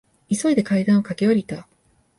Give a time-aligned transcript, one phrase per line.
[0.31, 1.67] 急いで階段を駆け下りた。